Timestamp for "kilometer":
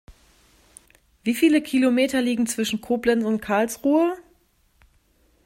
1.61-2.23